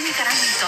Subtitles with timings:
[0.00, 0.66] 趣味からミート。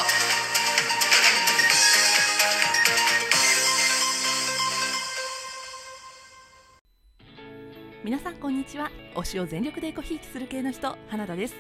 [8.05, 8.91] 皆さんこんにちは。
[9.14, 11.55] 推しを全力でエコひいきする系の人花田です。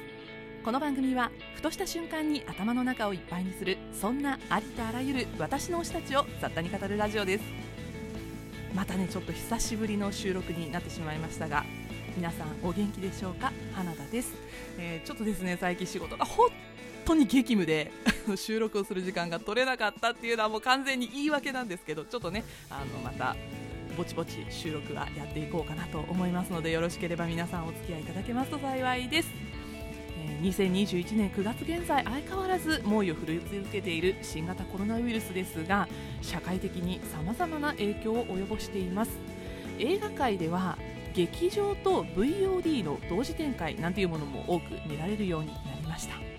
[0.62, 7.44] この番組はふとした瞬間に頭の中をいっぱいにするそんなありとあらゆる私の推したちを雑多に語るラジオです。
[8.74, 11.64] またねちょっと久しぶりの収録になってしまいましたが
[12.16, 13.50] 皆さんお元気でしょうか？
[13.74, 14.34] 花田です、
[14.78, 16.50] えーちょっとですね最近仕事が本
[17.04, 17.92] 当に激務で
[18.36, 23.36] 収録をする時間が取れなかったっていうのはもう完全に言い訳なんですけどちょっとねあのまた
[23.96, 29.30] ぼちぼち収録はやっていこうかなと思いますのでよろしければ皆さんお付き合いいただけますと幸いです、
[30.18, 35.88] えー2021年9月現在相変わらず猛威を振るい続けている新型コロナウイルスですが
[36.20, 39.12] 社会的にさまざまな影響を及ぼしています。
[39.78, 40.78] 映画界では
[41.14, 46.31] 劇場と VOD の同時展開なんていうものも多く見られるようになりました。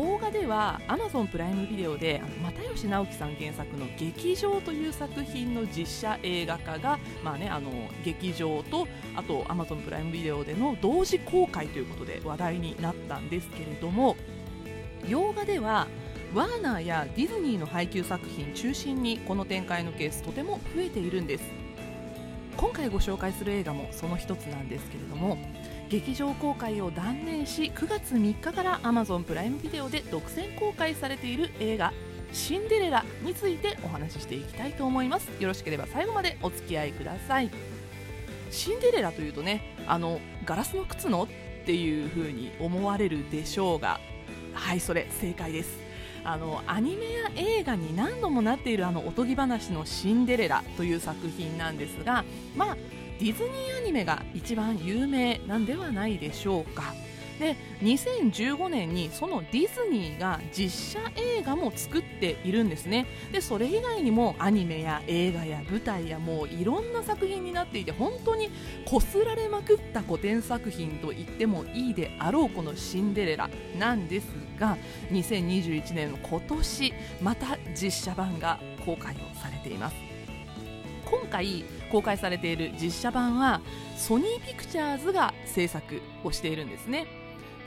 [0.00, 7.70] 邦画では Amazon プライムビデオで又吉直樹さん原作の「劇場」という作品の実写映画化が、まあね、あの
[8.02, 14.16] 劇場とあと Amazon プライムビデオでの同時公開ということで話題になったんですけれども
[15.06, 15.86] 洋画では
[16.34, 21.44] ワーナーやディズニーの配給作品中心にこの展開のケースとても増えているんです。
[22.56, 25.38] 今回ご紹介する映画もその一つなんですけれども
[25.90, 31.92] 劇場公開を断念し9月3日から Amazon プライムビデオで独占公開されている映画
[32.32, 35.28] 「シンデレラ」についてお話ししていきたいと思います。
[35.40, 37.50] よろしければ最後までお付き合いください。
[38.52, 41.26] シンデレラというとねあのガラスの靴のっ
[41.66, 44.00] ていう風に思われるでしょうが
[44.54, 45.76] はいそれ正解です。
[46.22, 52.76] あのアニメや映画に何度もなっているあのおとぎ話の「シンデレラ」という作品なんですがまあ
[53.20, 56.94] ディズニーアニメが一番有名なんではないでしょうか。
[57.38, 63.06] で2015年にそのディズニーが実写映画も作っているんですね。
[63.32, 68.50] でそれ以外にもアニメや映画や舞台やもういろんな作品になっていて本当に
[68.86, 74.26] こすられまくった古典作品と言ってもいいであろうこのシンデレラなんです
[74.58, 74.76] が
[75.10, 80.09] 2021年の今年また実写版が公開をされています。
[81.10, 83.60] 今回公開されている実写版は
[83.96, 87.06] ソニーピクチャーズが制作をしているんですね。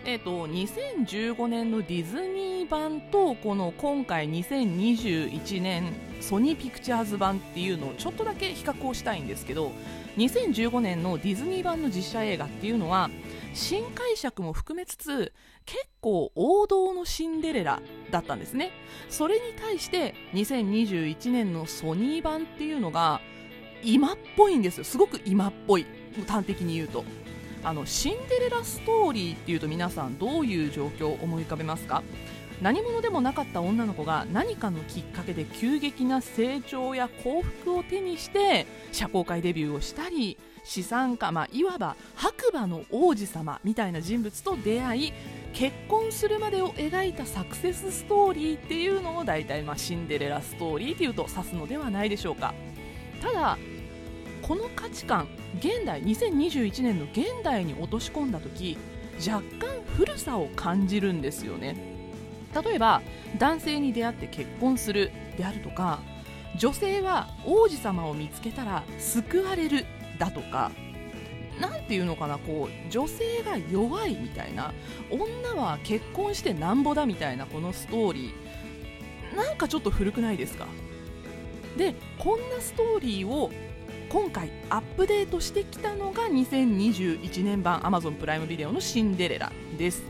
[0.06, 9.72] えー、と2015年のディズニー版とこの今回2021年ソニーピクチャーズ版っていうのをちょっとだけ比較をしたいんですけど
[10.18, 13.10] 2015年のディズニー版の実写映画っていうのは
[13.54, 15.32] 新解釈も含めつつ
[15.66, 17.82] 結構王道のシンデレラ
[18.12, 18.72] だったんですね。
[19.10, 23.22] それに対して2021年のソニー版っていうのが
[23.84, 24.84] 今っぽいんですよ。
[24.84, 25.86] すごく今っぽい。
[26.28, 27.04] 端的に言うと。
[27.66, 32.04] あのシンデレラストーリーっていうと皆さんどういう状況を思い浮かべますか？
[32.62, 45.14] 何者でもなかった女の子が何かのきっかけで急激な成長や幸福を手にして社交界デビューをしたり資産家、まあ、いわば白馬の王子様みたいな人物と出会い
[45.54, 52.54] 結婚するまでを描いたサクセスストーリーっていうのを大体まあシンデレラストーリーっていうと指すのではないでしょうか。
[53.22, 53.58] ただ
[54.44, 55.28] この価値観
[55.58, 58.78] 現代2021年の現代に落とし込んだ時
[59.18, 61.76] 若干古さを感じるんですよね。
[62.64, 63.02] 例えば
[63.40, 66.02] 男性に出会って結婚するであるとか
[66.56, 69.86] 女性は王子様を見つけたら救われる
[70.20, 70.72] だとか
[71.60, 74.72] なんていうのかなこう女性が弱いみたいな
[75.10, 80.68] 女は結婚してなんぼだみたいなこのストーリーなんかちょっと古くないですか？
[81.76, 83.52] でこんなストーリーを
[84.14, 90.04] 今回アップデートしてきたのが2021年版 Amazon プライムビデオのシンデレラです。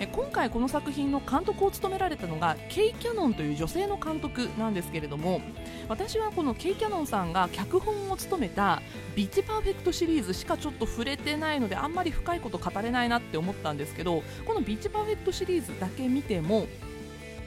[0.00, 5.42] え今回この作品の監督を務められたのがケイ・キャノンという女性の監督なんですけれども
[5.88, 8.80] 私はこのケイ・キャノンさんが脚本を務めた
[9.14, 16.66] ビッチパーフェクトシリーズしかちょっと触れてないのであんまり深いこと語れないなって思ったんですけどこのビッチパーフェクトシリーズだけ見ても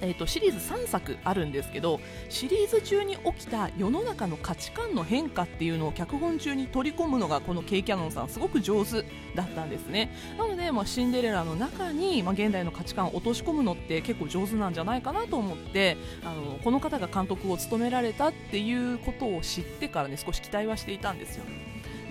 [0.01, 1.99] えー、とシリーズ3作あるんですけど
[2.29, 9.03] シリーズ中に起きた世の中の価値観の変化っていうのを脚本中に取り込むのがこのケイ・キャノンさんすごく上手
[9.35, 10.11] だったんですね。
[10.37, 21.45] なので、まあ、シンデレラの中に、まあ、現代の価値観を落とし込むのって結構上手なんじゃないかなと思ってあのこの方が監督を務められたっていうことを知ってからね少し期待はしていたんですよ。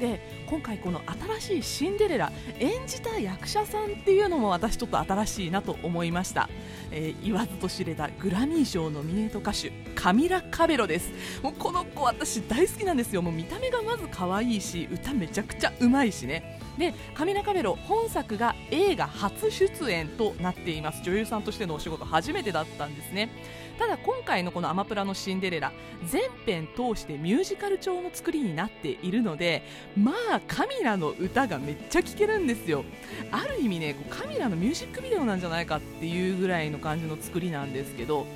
[0.00, 1.00] で今回この
[1.40, 6.48] 新しいシンデレラ演じた役者さんっていうのも私ちょっと新しいなと思いました、
[6.90, 11.10] えー言わずと知れたグラミー賞ノミネート歌手カミラ・カベロです。
[11.42, 13.22] もうこの子私大好きなんですよ。
[13.22, 16.55] もう見た目がまず可愛いし歌めちゃくちゃうまいしね。
[16.78, 21.02] でカミラ・カベロ本作が映画初出演となっています。
[21.02, 23.30] 女優さんとしてのお仕事初めてだったんですね。
[23.78, 25.70] ただ今回のこのアマプラのシンデレラ
[26.06, 29.62] 全編通してミュージカル調の作りになっているので
[29.96, 32.84] まあカミラの歌がめっちゃ聴けるんですよ。
[33.30, 38.26] ある意味ねカミラのミュージックビデオなんじゃないかっていうぐらいの感じの作りなんですけど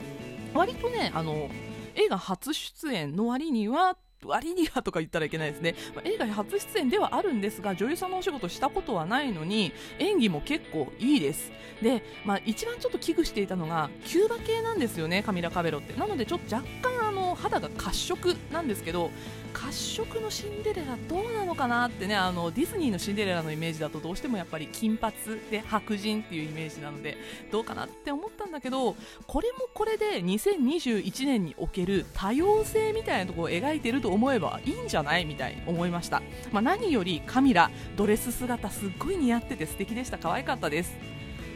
[0.52, 1.48] 割とねあの
[1.94, 11.50] 映画初出演の割には割にはとか言ったらいけないですね、まあ、映画初出演ではあるんですが女優さんのお仕事したことはないのに演技も結構いいです。
[11.82, 15.98] で、まあ、一番ちょっと危惧していたのがキューバ系なんですよねカミラ・カベロって。
[15.98, 19.10] なのでちょっと若干あの肌が褐色なんですけど
[19.52, 25.14] 褐色のシンデレラどうなのかなってねあのディズニーのシンデレラのイメージだとどうしてもやっぱり金髪
[25.50, 27.16] で白人っていうイメージなので
[27.50, 28.96] どうかなって思ったんだけど
[29.26, 36.22] これもこれで2021年における多様性みたいなところを描いてると思えばいいんじゃないみたいに思いました、
[36.52, 40.18] まあ、何よりカミラドレス姿すっごい似合ってて素敵でした。
[40.18, 40.96] 可愛かったです。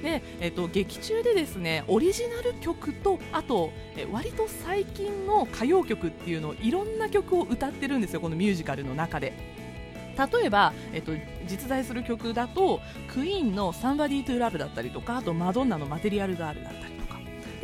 [0.02, 9.32] で、えっと、劇中でですねオリジナル曲とあとえ割と最近の歌謡曲っていうのをいろんな曲を歌ってるんですよこのミュージカルの中で。
[10.16, 11.10] 例えば、えっと、
[11.48, 16.94] 実在する曲だとクイーンの「Somebody to Love」だったりとかあとマドンナの「Material Girl」だったり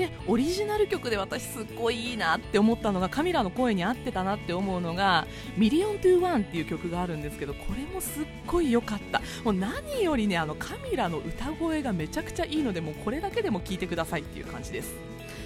[0.01, 5.27] でオリジナル曲で私すっごいいいなって思ったのがカミラの声に合ってたなって思うのが
[5.59, 9.21] 「Million to One」っていう曲があるんですけどこれもすっごい良かった。
[9.45, 14.95] もう何よりねあのカミラの歌声がめちゃくちゃいいのでもうこれだけでも聴いてくださいっていう感じです。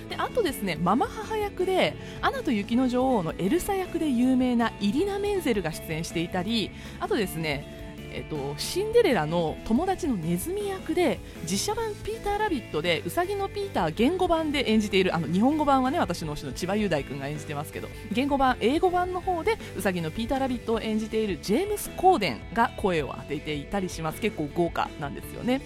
[0.09, 6.71] であとですねママ母役で「アナと雪の女王」のエルサ役で有名なイディナ・メンゼルが出演していたり
[7.01, 7.84] あとですね
[8.15, 25.61] えっと、シンデレラの友達のネズミ役で実写版「ピーター・ラビット」でうさぎのピーター言語版で演じているあの日本語版はね私の推しの千葉雄大君が演じてますけど言語版英語版の方でうさぎのピーター・ラビットを演じているジェームス・コーデンが声を当てていたりします結構豪華なんですよね。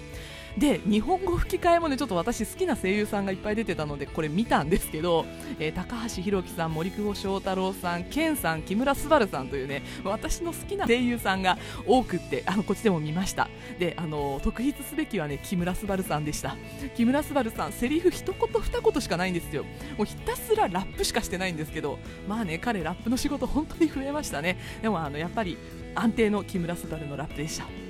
[0.56, 5.24] で日本語吹き替えもねちょっと私好きな声優さんがいっぱい出てたのでこれ見たんですけど、
[5.58, 13.48] えー、高橋宏樹さん森久保祥太郎さん健さん木村昴さんというね私の好きな声優さんが多くってあのこっちでも見ました。
[13.78, 16.56] であの特筆すべきはね木村昴さんでした。
[16.96, 19.64] 木村昴さんセリフ一言二言しかないんですよ。
[19.96, 24.58] もうひたすらラップしかしてないんですけどまあね彼ラップの仕事本当に増えましたね。
[24.82, 25.56] でもあのやっぱり
[25.94, 27.87] 安定の木村昴のラップでした。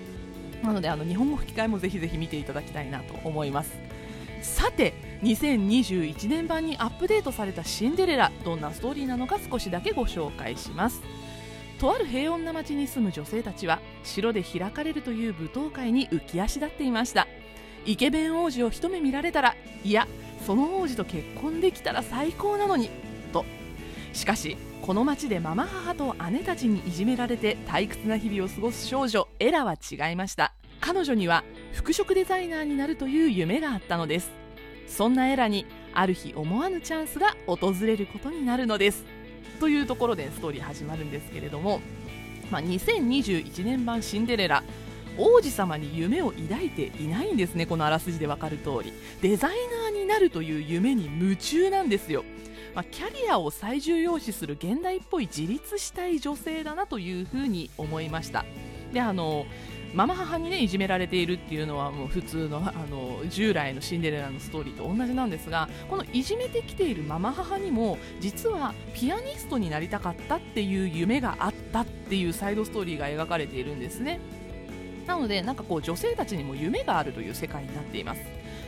[0.62, 3.78] なのであの日本語吹き替えもぜひぜひ見ていただきたいなと思います。
[4.42, 11.02] さて2021年版にアップデートされたシンデレラどんなストーリーなのか少しだけご紹介します。
[11.80, 17.26] とある平穏な町に住む女性たちは城で開かれるという舞踏会に浮き足立っていました。
[17.86, 20.06] イケメン王子を一目見られたらいや
[20.44, 22.90] その王子と結婚できたら最高なのに
[23.32, 23.44] と。
[24.12, 29.27] しかしこの町でママ母と姉たちにいじめられて退屈な日々を過ごす少女。
[29.40, 30.52] エラは違いました。
[30.80, 34.30] 彼女には服飾デザイナーになるという夢があったのです。
[34.86, 39.04] そんなエラにある日思わぬチャンスが訪れることになるのです。
[39.60, 41.80] というところでストーリー始まるんですけれども、
[42.50, 44.62] まあ、2021年版シンデレラ
[45.18, 48.92] 王子様に夢を抱いていないんですねこのあらすじでわかる通り。
[49.20, 49.50] デザイ
[49.92, 52.24] ナーになるという夢に夢中なんですよ。
[52.74, 58.44] まあ、キャリアを最重要視する現代っぽい自立したい女性だなというふうに思いました。
[58.92, 59.46] であの
[59.94, 74.20] ママ母にねいじめられているっていうのはもう普通のあの従来のシンデレラのストーリーと同じなんですがこのいじめてきているママ母にも実はピアニストになりたかったっていう夢があったっていうサイドストーリーが描かれているんですね。
[75.06, 78.20] なのでなんかこう女性たちにも夢があるという世界になっています。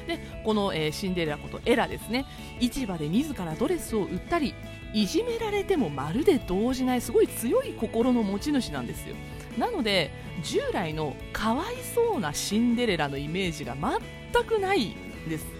[0.07, 2.25] でこの、えー、シンデレラことエラですね。
[2.61, 4.55] 市場で自らドレスを売ったり
[4.95, 9.17] いじめられてもまるで動じないすごい強い心の持ち主なんですよ。
[9.59, 10.11] なので
[10.43, 15.60] 従来のかわいそうなシンデレラのイメージが全くないんです。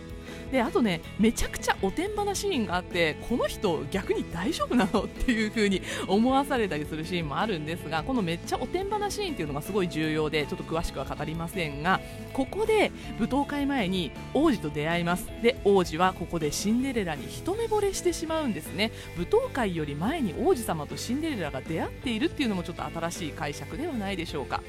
[0.51, 5.05] であとねめちゃくちゃおてんばなシーンがあってこの人逆に大丈夫なの？
[5.05, 12.01] っていう風に 思わされたりするシーンもあるんですがこのめっちゃおてんばなシーンっていうのがすごい重要でちょっと詳しくは語りませんが
[12.33, 15.29] ここで舞踏会前に王子と出会います。
[15.43, 18.91] で王子はここでシンデレラに一目惚れしてしまうんですね。
[19.17, 24.63] 舞踏会より前に王子様とシンデレラが出会っているっていうのもちょっと新しい解釈ではないでしょうか。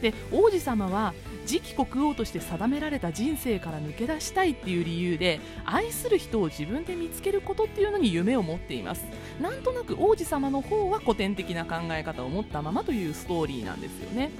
[0.00, 1.14] で王子様は
[1.46, 9.04] 次期国王として定められた人生から抜け出したいっていう理由で愛する人を自分で見つけることっていうのに夢を持っています。
[9.40, 14.30] なんとなく王子様の方は古典的な考え方を持ったままというストーリーなんですよね。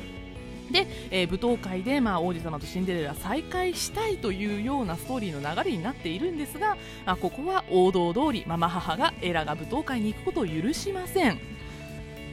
[0.71, 11.52] で、えー、舞踏会で、まあ、王子様とシンデレラ再会したいというようなストーリーの流れになっているんですが、まあ、ここは王道通りママ母がエラが舞踏会に行くことを許しません。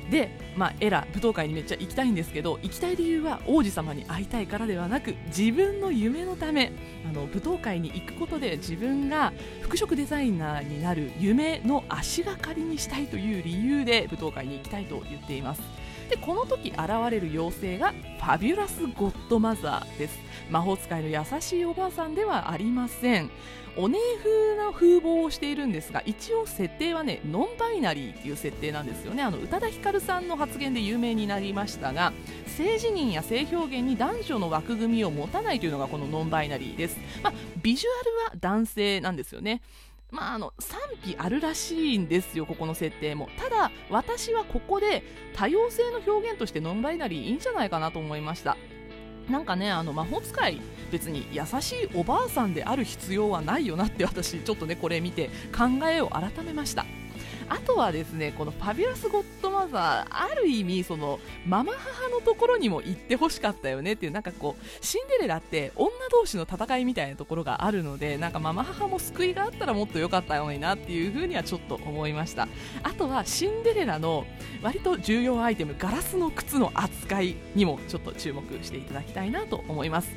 [0.10, 6.72] で、まあ、エラ舞踏会にめっちゃ行きたいんですけど行きたい理由は王子様に会いたいからではなく自分の夢のため
[7.08, 15.62] あの舞踏会に行くことで自分が服飾デザイナーになる夢の足がかりにしたいという理由で舞踏会に行きたいと言っています。
[16.10, 16.80] でこの時現
[17.12, 20.20] れる妖精がファビュラス・ゴッドマザーです。
[20.50, 23.30] 魔法使いの優しいおばあさんではありません。
[23.80, 32.12] お姉風な風貌をしているんですが一応設定はねノンバイナリーっていう設定なんですよねあの宇多田ヒカルさんの発言で有名になりましたが
[32.46, 39.62] 性自認や性表現に男女の枠組みを持たないというのがこのノンバイナリーです、まあ、ビジュアルは男性なんですよね
[40.12, 43.30] まあ、あの賛否あるらしいんですよ、ここの設定も。
[43.38, 45.04] ただ、私はここで
[45.36, 48.58] 多様性の表現としてノンバイナリーいいんじゃないかなと思いました。
[49.30, 56.86] なんかねあの魔法使い別に優しいおばあさんである必要はないよなって私ちょっとねこれ見て考えを改めました。
[57.50, 72.48] あとはですねこのファビュラス・ゴッドマザーある意味そのママ母のところにも行ってほしかったよねっていうなんかこうシンデレラって女同士の戦いみたいなところがあるのでなんかママ母も救いがあったらもっと良かったのになっていう風にはちょっと思いました。
[72.84, 74.26] あとはシンデレラの
[74.62, 80.10] 割と重要アイテムガラスの靴の扱いにもちょっと注目していただきたいなと思います。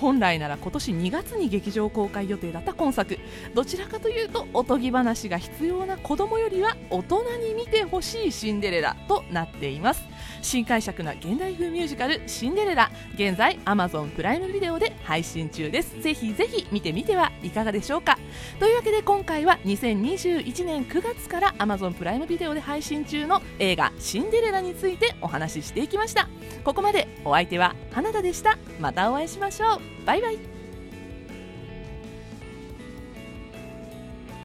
[0.00, 3.18] 本来なら今年2月に劇場公開予定だった今作。
[3.54, 10.02] どちらかというとおとぎ話が必要な子供よりは大人に見てほしいシンデレラとなっています。
[10.40, 16.00] 新解釈な現代風ミュージカル「シンデレラ」現在 Amazon プライムビデオで配信中です。
[16.00, 18.18] ぜひぜひ見てみてはいかがでしょうか。
[18.58, 26.28] というわけで今回は2021年9月から Amazon プライムビデオで配信中の映画「シンデレラ」についてお話ししていきました。
[26.64, 28.58] ここまでお相手は花田でした。
[28.80, 29.87] またお会いしましょう。
[30.06, 30.57] バイバイ